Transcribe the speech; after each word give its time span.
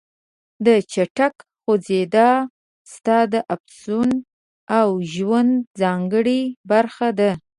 دا 0.65 0.75
چټکه 0.91 1.43
خوځېدا 1.61 2.29
ستا 2.93 3.17
د 3.33 3.35
افسون 3.55 4.09
او 4.79 4.89
ژوند 5.13 5.53
ځانګړې 5.81 6.41
برخه 6.71 7.09
ده. 7.19 7.31